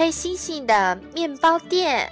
[0.00, 2.10] 黑猩猩的面包店。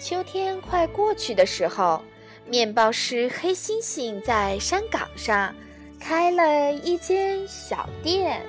[0.00, 2.00] 秋天快过去的时候，
[2.48, 5.54] 面包师黑猩猩在山岗上
[6.00, 8.40] 开了一间小店。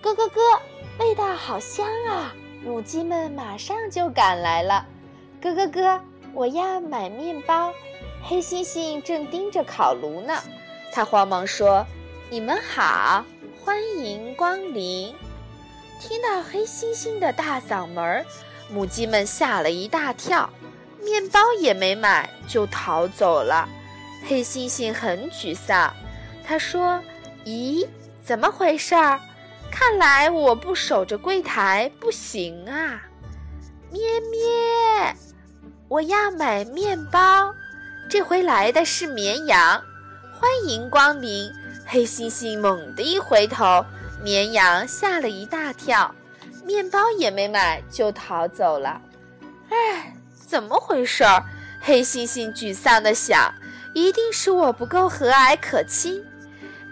[0.00, 0.62] 咯咯咯，
[0.98, 2.34] 味道好香啊！
[2.64, 4.86] 母鸡们马上就赶来了。
[5.42, 6.00] 咯咯咯，
[6.32, 7.74] 我要买面包。
[8.22, 10.40] 黑猩猩正盯着烤炉呢，
[10.92, 11.84] 他慌忙说
[12.30, 13.24] ：“你们好，
[13.64, 15.14] 欢迎光临。”
[16.00, 18.24] 听到黑猩猩的大嗓门儿。
[18.72, 20.48] 母鸡们吓了一大跳，
[21.02, 23.68] 面包也没买就逃走了。
[24.28, 25.92] 黑猩猩很沮丧，
[26.46, 27.02] 他说
[27.44, 27.84] ：“咦，
[28.22, 29.18] 怎么回事儿？
[29.72, 33.02] 看来我不守着柜台不行啊！”
[33.90, 34.00] 咩
[34.30, 35.16] 咩，
[35.88, 37.52] 我要买面包。
[38.10, 39.80] 这回来的是绵羊，
[40.32, 41.48] 欢迎光临。
[41.86, 43.86] 黑猩猩猛地一回头，
[44.20, 46.12] 绵羊吓了一大跳。
[46.64, 49.00] 面包也没买就逃走了，
[49.68, 51.44] 哎，怎么回事儿？
[51.80, 53.54] 黑猩猩沮丧地想
[53.94, 56.20] ：“一定是我不够和蔼可亲。”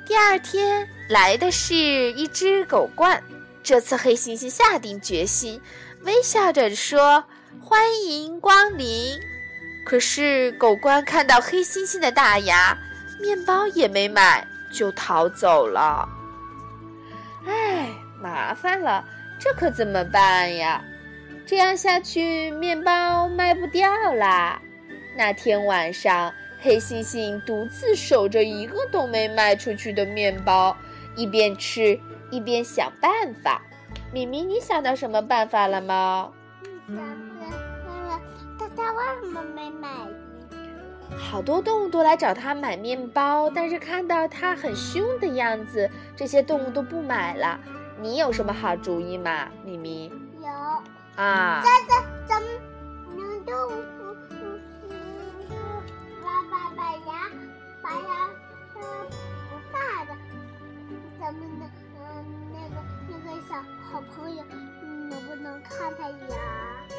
[0.06, 3.20] 第二天来的是一只狗獾，
[3.64, 5.60] 这次黑猩猩下定决心，
[6.02, 7.24] 微笑着说
[7.60, 9.18] ：“欢迎光临。”
[9.88, 12.76] 可是狗官看到黑猩猩的大牙，
[13.18, 16.06] 面包也没买就逃走了。
[17.46, 17.88] 哎，
[18.20, 19.02] 麻烦了。
[19.38, 20.84] 这可怎么办呀？
[21.46, 24.60] 这样下去，面包卖不掉啦。
[25.16, 26.30] 那天晚上，
[26.60, 30.76] 黑猩猩独自守着一个都没卖出去的面包，
[31.16, 31.98] 一边吃
[32.30, 33.10] 一边想办
[33.42, 33.62] 法。
[34.12, 36.30] 米米，你想到什么办法了吗？
[36.86, 37.27] 想着那个大家
[38.98, 39.88] 为什么没买？
[41.16, 47.60] 好多动物都来找他买面包，但是看到他很凶的样子，这些动物都不买了。
[48.00, 50.12] 你有什么好主意吗，咪咪？
[50.40, 50.48] 有
[51.14, 51.62] 啊。
[51.64, 51.94] 在这
[52.26, 52.50] 咱们
[53.16, 54.18] 能豆腐，
[56.24, 57.30] 把把把牙
[57.80, 58.28] 把牙
[58.74, 58.80] 呃
[59.48, 60.10] 不大的，
[61.20, 62.00] 咱们的嗯
[62.52, 62.74] 那个
[63.08, 63.54] 那个小
[63.90, 64.42] 好朋友
[65.08, 66.36] 能不能看看牙？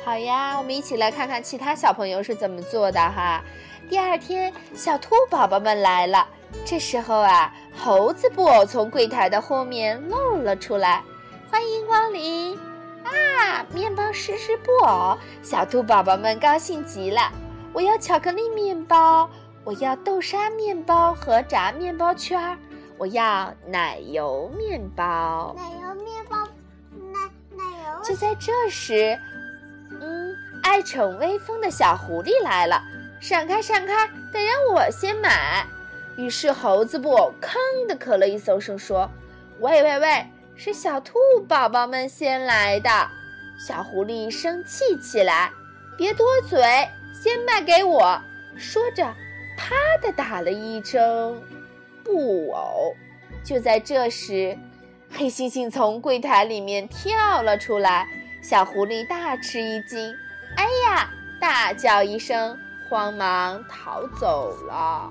[0.03, 3.43] 好呀，我们一起来看看其他小朋友是怎么做的哈。
[3.89, 6.27] 第二天，小兔宝宝们来了。
[6.65, 11.03] 这时候啊，猴子布偶从柜台的后面露了出来，
[11.51, 12.57] 欢迎光临！
[13.03, 17.31] 啊，面包师是布偶，小兔宝宝们高兴极了。
[17.71, 19.29] 我要巧克力面包，
[19.63, 22.57] 我要豆沙面包和炸面包圈儿，
[22.97, 25.55] 我要奶油面包。
[25.55, 26.37] 奶油面包，
[27.13, 28.03] 奶奶油。
[28.03, 29.38] 就在这时，嗯，
[30.69, 32.79] 爱逞威风的小狐狸来了，
[33.19, 35.65] 闪开，闪开，得让我先买。
[36.15, 39.09] 于是猴子布偶吭的咳了一声，说
[39.61, 42.89] ：“喂喂喂，是小兔宝宝们先来的。”
[43.57, 45.49] 小狐狸生气起来
[45.97, 46.61] ：“别多嘴，
[47.19, 48.21] 先卖给我！”
[48.55, 49.03] 说着，
[49.57, 51.41] 啪的打了一声
[52.03, 52.93] 布偶。
[53.43, 54.55] 就在这时，
[55.11, 58.07] 黑猩猩从柜台里面跳了出来，
[58.43, 60.13] 小狐狸大吃一惊
[60.59, 61.09] ：“哎呀！”
[61.39, 62.57] 大叫一声，
[62.89, 65.09] 慌忙逃走了。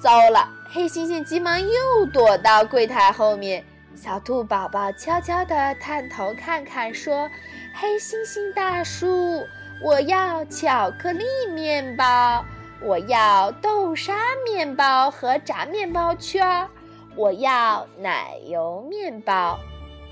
[0.00, 0.48] 糟了！
[0.70, 3.64] 黑猩猩急忙又躲到柜台后面。
[3.96, 7.28] 小兔宝宝悄悄地探头看看，说
[7.74, 9.44] ：“黑猩猩大叔，
[9.82, 12.44] 我要巧克力面包，
[12.80, 16.68] 我要豆沙面包和炸面包圈儿，
[17.16, 19.58] 我要奶油面包。”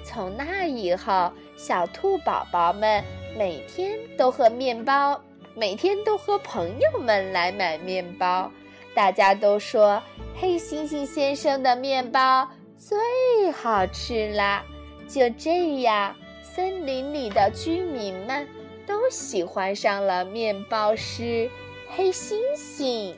[0.06, 3.02] 从那以后，小兔宝宝们
[3.36, 5.20] 每天都和面包，
[5.54, 8.48] 每天都和朋友们来买面包。
[8.94, 10.00] 大家都说
[10.36, 14.64] 黑猩猩先生的面包最好吃啦！
[15.08, 18.46] 就这样，森林里的居民们
[18.86, 21.50] 都喜欢上了面包师
[21.88, 23.12] 黑猩猩。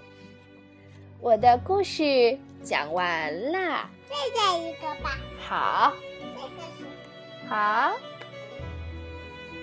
[1.21, 5.19] 我的故事讲完啦，再讲一个吧。
[5.39, 5.93] 好，
[6.37, 6.78] 这个是
[7.49, 8.18] 好。